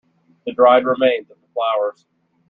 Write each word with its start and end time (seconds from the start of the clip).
The 0.47 0.53
dried 0.53 0.85
remains 0.85 1.29
of 1.29 1.39
the 1.39 1.47
flowers. 1.53 2.07